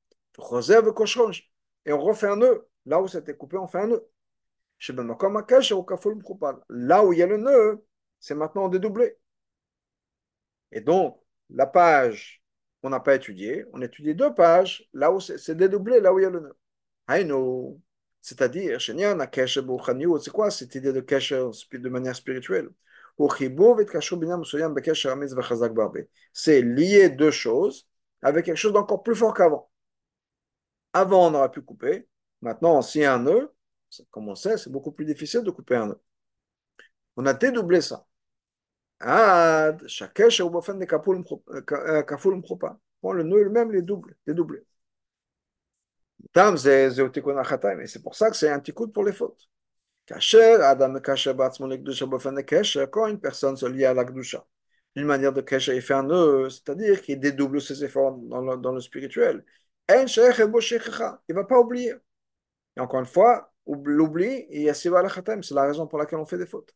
[1.86, 2.68] et on refait un nœud.
[2.86, 4.08] Là où c'était coupé, on fait un nœud.
[6.70, 7.86] Là où il y a le nœud,
[8.20, 9.18] c'est maintenant dédoublé.
[10.72, 11.20] Et donc,
[11.50, 12.44] la page
[12.82, 16.24] qu'on n'a pas étudiée, on étudie deux pages, là où c'est dédoublé, là où il
[16.24, 16.56] y a le nœud.
[18.22, 22.70] C'est-à-dire, c'est quoi cette idée de kesher de manière spirituelle?
[26.34, 27.88] C'est lier deux choses
[28.22, 29.70] avec quelque chose d'encore plus fort qu'avant.
[30.96, 32.08] Avant, on aurait pu couper.
[32.42, 33.54] Maintenant, a un nœud,
[34.12, 36.02] comme on sait, c'est beaucoup plus difficile de couper un nœud.
[37.18, 38.06] On a dédoublé ça.
[42.08, 42.80] Kaful mpropa.
[43.04, 44.64] Bon, le nœud lui-même est double, dédoublé.
[46.32, 46.90] Tam, c'est
[48.02, 49.50] pour ça que c'est un tikkun pour les fautes.
[50.08, 50.18] Quand
[53.08, 54.46] une personne se lie à la kdusha,
[54.96, 58.56] d'une manière de cacher, il fait un nœud, c'est-à-dire qu'il dédouble ses efforts dans le,
[58.58, 59.44] dans le spirituel.
[59.90, 61.94] Il ne va pas oublier.
[62.78, 66.76] Et encore une fois, l'oubli, c'est la raison pour laquelle on fait des fautes.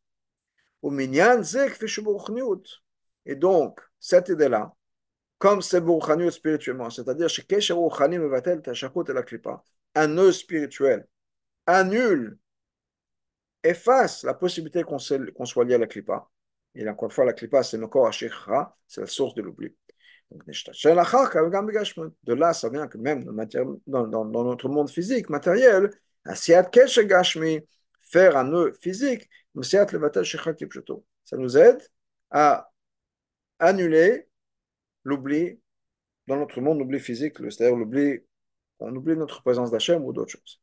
[3.25, 4.73] Et donc, cette idée-là,
[5.37, 7.27] comme c'est Bourkhaniut spirituellement, c'est-à-dire
[9.95, 11.07] un nœud spirituel
[11.65, 12.37] annule,
[13.63, 16.29] efface la possibilité qu'on soit lié à la clipa.
[16.75, 18.13] Et encore une fois, la clipa, c'est Mekor
[18.87, 19.73] c'est la source de l'oubli.
[20.31, 23.23] De là, ça vient que même
[23.87, 25.89] dans, notre monde physique, matériel,
[28.01, 29.27] faire un nœud physique,
[29.63, 31.81] ça nous aide
[32.29, 32.69] à
[33.57, 34.27] annuler
[35.03, 35.59] l'oubli
[36.27, 38.19] dans notre monde, l'oubli physique, c'est-à-dire l'oubli,
[38.79, 40.61] on oublie notre présence d'Hachem ou d'autres choses.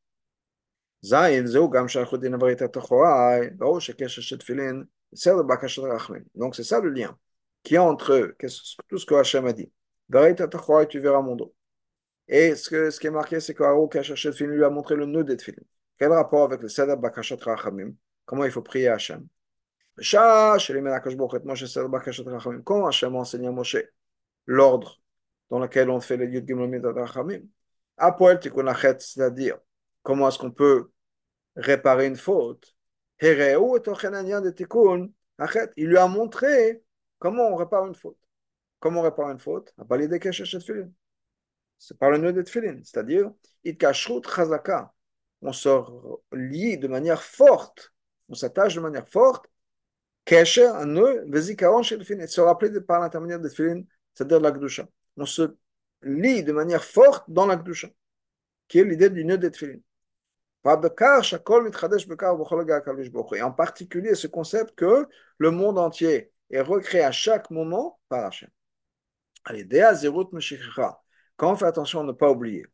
[6.35, 7.19] Donc c'est ça le lien
[7.67, 8.37] qui est entre
[8.87, 9.69] tout ce que Hachem a dit.
[10.89, 11.53] Tu verras mon dos.
[12.29, 15.05] Et ce, que, ce qui est marqué, c'est qu'Aro Kachachet Filin lui a montré le
[15.05, 15.64] nœud des Tfilin.
[15.99, 17.93] Quel rapport avec le Seder Bakashat Rachamim?
[18.25, 19.27] Comment il faut prier Hachem?
[19.97, 20.53] Quand
[22.87, 23.79] Hachem a enseigné à Moshe
[24.47, 25.01] l'ordre
[25.51, 27.43] dans lequel on fait les Yud Gimel Rachamim,
[27.99, 29.59] c'est-à-dire
[30.05, 30.93] comment est-ce qu'on peut
[31.57, 32.77] réparer une faute?
[33.21, 33.33] Il
[35.77, 36.86] lui a montré
[37.19, 38.19] comment on répare une faute?
[38.79, 39.75] Comment on répare une faute?
[41.79, 43.31] C'est par le nœud de tefillin, c'est-à-dire
[45.43, 45.69] on se
[46.33, 47.93] lie de manière forte,
[48.29, 49.47] on s'attache de manière forte,
[50.25, 53.83] kesher, un nœud, vezikaron chez tefillin, se rappeler par l'intermédiaire de tefillin,
[54.14, 54.89] c'est-à-dire la gdusha.
[55.17, 55.57] On se
[56.03, 57.89] lie de manière forte dans la gdusha,
[58.69, 59.81] qui est l'idée du nœud de tefillin.
[63.37, 65.07] Et en particulier ce concept que
[65.39, 68.51] le monde entier est recréé à chaque moment par Hachem.
[71.36, 72.64] Quand on fait attention à ne pas oublier,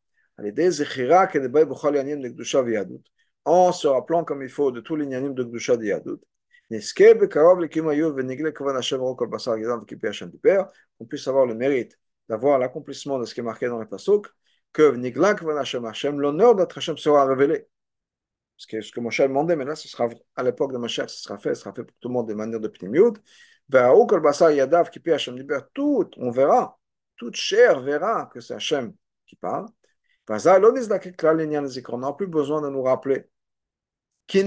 [3.45, 6.21] en se rappelant comme il faut de tous les nyanim de Gdusha de Yadut,
[6.71, 6.79] on
[11.07, 11.99] puisse avoir le mérite
[12.29, 14.29] d'avoir l'accomplissement de ce qui est marqué dans le Pasuk,
[14.73, 17.67] que l'honneur d'être Hashem sera révélé.
[18.57, 21.37] Ce que Moshe a demandé, mais là, ce sera, à l'époque de Moshe, ce sera
[21.37, 23.15] fait, ce sera fait pour tout le monde de manière de Pnimiut.
[25.75, 26.79] Tout, on verra,
[27.17, 28.95] toute chair verra que c'est Hachem
[29.27, 29.67] qui parle.
[30.29, 33.29] On n'a plus besoin de nous rappeler.
[34.35, 34.39] On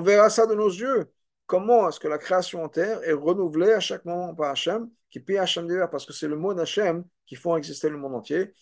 [0.00, 1.12] verra ça de nos yeux.
[1.46, 5.20] Comment est-ce que la création en terre est renouvelée à chaque moment par Hachem, qui
[5.20, 8.54] paie Hachem d'hiver, parce que c'est le mot d'Hachem qui font exister le monde entier.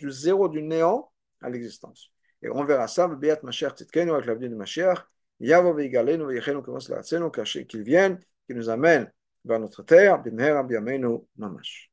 [0.00, 1.10] Du zéro, du néant
[1.40, 2.10] à l'existence.
[2.42, 5.04] Et on verra ça, avec l'avenir de Mashiach,
[7.66, 9.10] Qu'il vienne, qui nous amène
[9.44, 10.62] vers notre terre, Bimher
[11.36, 11.90] Mamash.